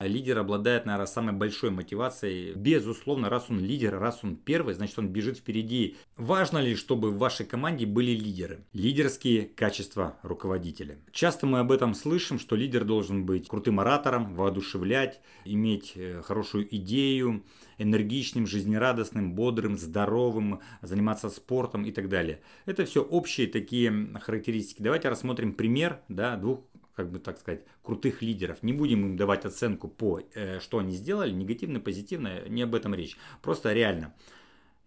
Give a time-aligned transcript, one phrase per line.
[0.00, 2.54] Лидер обладает, наверное, самой большой мотивацией.
[2.54, 5.96] Безусловно, раз он лидер, раз он первый, значит он бежит впереди.
[6.16, 8.64] Важно ли, чтобы в вашей команде были лидеры?
[8.72, 11.00] Лидерские качества руководителя.
[11.10, 16.72] Часто мы об этом слышим, что лидер должен быть крутым оратором, воодушевлять, иметь э, хорошую
[16.76, 17.44] идею,
[17.78, 22.40] энергичным, жизнерадостным, бодрым, здоровым, заниматься спортом и так далее.
[22.66, 24.80] Это все общие такие характеристики.
[24.80, 26.60] Давайте рассмотрим пример да, двух
[26.98, 28.64] как бы так сказать, крутых лидеров.
[28.64, 32.92] Не будем им давать оценку по, э, что они сделали, негативно, позитивно, не об этом
[32.92, 33.16] речь.
[33.40, 34.16] Просто реально.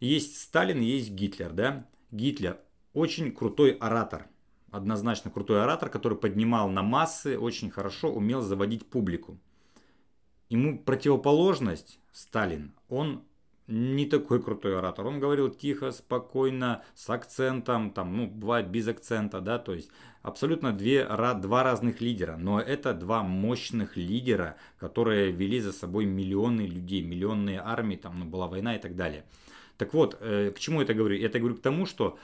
[0.01, 1.87] Есть Сталин, есть Гитлер, да?
[2.11, 2.59] Гитлер
[2.91, 4.27] очень крутой оратор.
[4.71, 9.39] Однозначно крутой оратор, который поднимал на массы, очень хорошо умел заводить публику.
[10.49, 13.23] Ему противоположность Сталин, он
[13.67, 15.07] не такой крутой оратор.
[15.07, 19.89] Он говорил тихо, спокойно, с акцентом, там, ну, бывает без акцента, да, то есть
[20.21, 22.37] абсолютно две, два разных лидера.
[22.37, 28.25] Но это два мощных лидера, которые вели за собой миллионы людей, миллионные армии, там, ну,
[28.25, 29.23] была война и так далее.
[29.77, 31.19] Так вот, э, к чему это говорю?
[31.19, 32.19] Это говорю к тому, что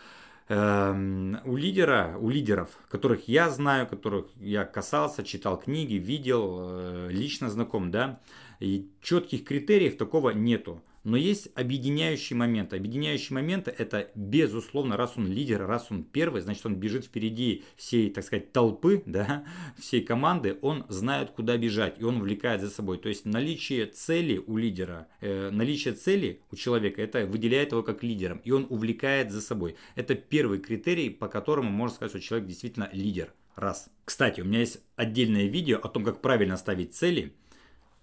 [0.49, 7.08] эм, у лидера, у лидеров, которых я знаю, которых я касался, читал книги, видел, э,
[7.09, 8.19] лично знаком, да,
[8.59, 10.83] и четких критериев такого нету.
[11.08, 12.73] Но есть объединяющий момент.
[12.73, 18.09] Объединяющий момент это безусловно, раз он лидер, раз он первый, значит он бежит впереди всей,
[18.09, 19.45] так сказать, толпы, да,
[19.80, 22.97] всей команды, он знает, куда бежать, и он увлекает за собой.
[22.97, 28.03] То есть наличие цели у лидера, э, наличие цели у человека, это выделяет его как
[28.03, 29.77] лидером, и он увлекает за собой.
[29.95, 33.33] Это первый критерий, по которому можно сказать, что человек действительно лидер.
[33.55, 33.89] Раз.
[34.03, 37.33] Кстати, у меня есть отдельное видео о том, как правильно ставить цели–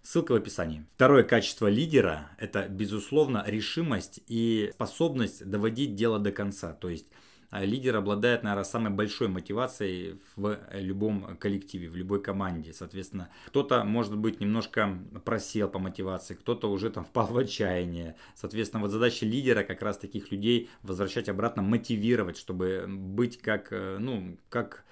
[0.05, 0.85] Ссылка в описании.
[0.95, 6.75] Второе качество лидера– это, безусловно, решимость и способность доводить дело до конца.
[6.75, 7.07] То есть
[7.49, 12.75] а, лидер обладает, наверное, самой большой мотивацией в любом коллективе, в любой команде.
[12.75, 18.15] Соответственно, кто-то, может быть, немножко просел по мотивации, кто-то уже там впал в отчаяние.
[18.35, 23.97] Соответственно, вот задача лидера как раз таких людей возвращать обратно, мотивировать, чтобы быть как, э,
[23.99, 24.85] ну, как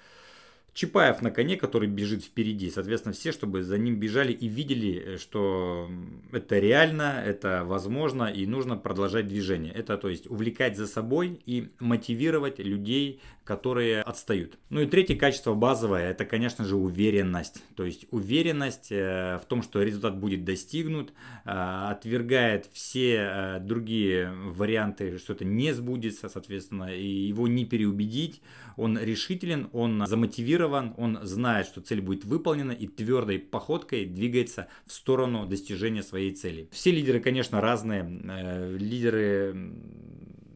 [0.73, 2.71] Чапаев на коне, который бежит впереди.
[2.71, 5.87] Соответственно, все, чтобы за ним бежали и видели, э, что
[6.31, 9.71] это реально, это возможно и нужно продолжать движение.
[9.71, 14.57] Это, то есть, увлекать за собой и мотивировать людей, которые отстают.
[14.69, 17.61] Ну и третье качество базовое, это, конечно же, уверенность.
[17.75, 21.11] То есть, уверенность э, в том, что результат будет достигнут,
[21.45, 28.41] э, отвергает все другие варианты, что это не сбудется, соответственно, и его не переубедить.
[28.75, 34.67] Он решителен, он замотивирован замотивирован, он знает, что цель будет выполнена и твердой походкой двигается
[34.85, 36.67] в сторону достижения своей цели.
[36.71, 38.21] Все лидеры, конечно, разные.
[38.29, 39.55] Э, лидеры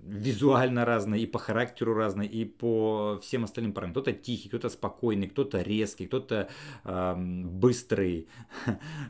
[0.03, 4.03] визуально разные, и по характеру разные, и по всем остальным параметрам.
[4.03, 6.47] Кто-то тихий, кто-то спокойный, кто-то резкий, кто-то
[6.85, 8.28] э, быстрый,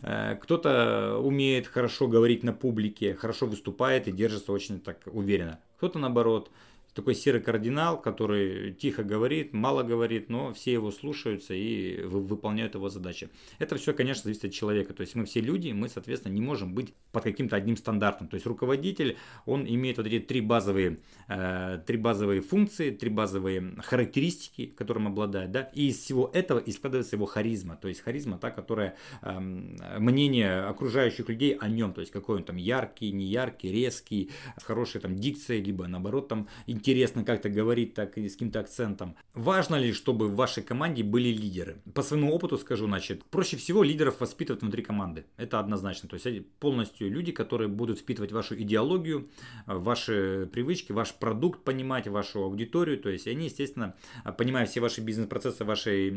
[0.01, 5.59] кто-то умеет хорошо говорить на публике, хорошо выступает и держится очень так уверенно.
[5.77, 6.49] Кто-то наоборот
[6.97, 12.89] такой серый кардинал, который тихо говорит, мало говорит, но все его слушаются и выполняют его
[12.89, 13.29] задачи.
[13.59, 14.93] Это все, конечно, зависит от человека.
[14.95, 18.27] То есть мы все люди, мы, соответственно, не можем быть под каким-то одним стандартом.
[18.27, 19.15] То есть руководитель,
[19.45, 20.97] он имеет вот эти три базовые,
[21.27, 26.71] э, три базовые функции, три базовые характеристики, которым обладает, да, и из всего этого и
[26.71, 27.75] складывается его харизма.
[27.75, 32.43] То есть харизма та, которая э, мнение окружающих людей о нем, то есть какой он
[32.43, 37.93] там яркий, неяркий, резкий, с хорошей там дикцией, либо наоборот там интересный интересно как-то говорить
[37.93, 39.15] так и с каким-то акцентом.
[39.33, 41.81] Важно ли, чтобы в вашей команде были лидеры?
[41.93, 45.25] По своему опыту скажу, значит, проще всего лидеров воспитывать внутри команды.
[45.35, 46.07] Это однозначно.
[46.07, 49.29] То есть полностью люди, которые будут впитывать вашу идеологию,
[49.65, 52.97] ваши привычки, ваш продукт понимать, вашу аудиторию.
[52.97, 53.93] То есть они, естественно,
[54.37, 56.07] понимая все ваши бизнес-процессы вашей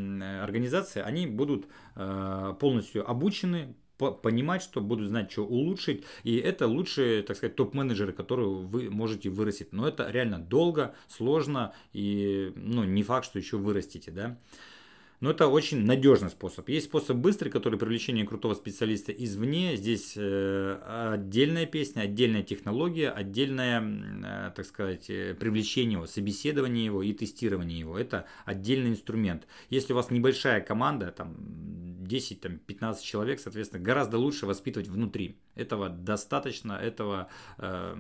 [0.41, 1.67] организации, они будут
[1.97, 3.75] э, полностью обучены,
[4.23, 6.05] понимать, что будут знать, что улучшить.
[6.25, 9.73] И это лучшие, так сказать, топ-менеджеры, которые вы можете вырастить.
[9.73, 14.11] Но это реально долго, сложно и ну, не факт, что еще вырастите.
[14.11, 14.39] Да?
[15.21, 16.69] Но это очень надежный способ.
[16.71, 19.77] Есть способ быстрый, который привлечение крутого специалиста извне.
[19.77, 27.03] Здесь э, отдельная песня, отдельная технология, отдельное, э, так сказать, э, привлечение его, собеседование его
[27.03, 27.99] и тестирование его.
[27.99, 29.47] Это отдельный инструмент.
[29.69, 31.37] Если у вас небольшая команда, там
[32.11, 35.39] 10-15 человек, соответственно, гораздо лучше воспитывать внутри.
[35.61, 37.29] Этого достаточно, этого
[37.59, 37.97] э,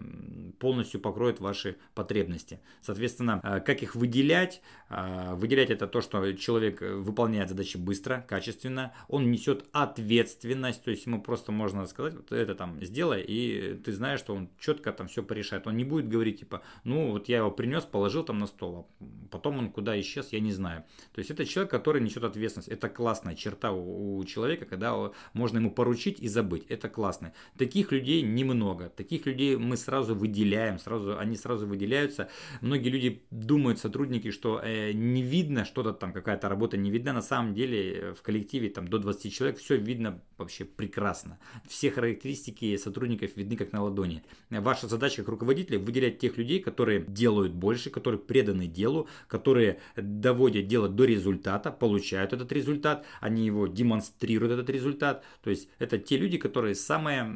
[0.58, 2.60] полностью покроет ваши потребности.
[2.80, 4.62] Соответственно, э, как их выделять?
[4.88, 11.06] Э, выделять это то, что человек выполняет задачи быстро, качественно, он несет ответственность, то есть
[11.06, 15.08] ему просто можно сказать, вот это там сделай, и ты знаешь, что он четко там
[15.08, 15.66] все порешает.
[15.66, 19.04] Он не будет говорить типа, ну вот я его принес, положил там на стол, а
[19.30, 20.84] потом он куда исчез, я не знаю.
[21.12, 22.68] То есть это человек, который несет ответственность.
[22.68, 26.64] Это классная черта у человека, когда можно ему поручить и забыть.
[26.68, 27.32] Это классно.
[27.58, 28.88] Таких людей немного.
[28.88, 32.28] Таких людей мы сразу выделяем, сразу, они сразу выделяются.
[32.60, 37.12] Многие люди думают, сотрудники, что э, не видно что-то там, какая-то работа не видна.
[37.12, 41.38] На самом деле э, в коллективе там до 20 человек все видно вообще прекрасно.
[41.68, 44.22] Все характеристики сотрудников видны как на ладони.
[44.50, 50.66] Ваша задача как руководителя выделять тех людей, которые делают больше, которые преданы делу, которые доводят
[50.66, 55.24] дело до результата, получают этот результат, они его демонстрируют, этот результат.
[55.42, 57.29] То есть это те люди, которые самые,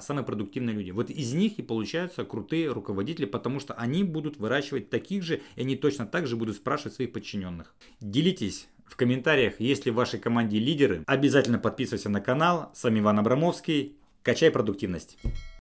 [0.00, 0.90] самые продуктивные люди.
[0.90, 5.62] Вот из них и получаются крутые руководители, потому что они будут выращивать таких же, и
[5.62, 7.74] они точно так же будут спрашивать своих подчиненных.
[8.00, 11.04] Делитесь в комментариях, есть ли в вашей команде лидеры.
[11.06, 12.70] Обязательно подписывайся на канал.
[12.74, 13.94] С вами Иван Абрамовский.
[14.22, 15.16] Качай продуктивность.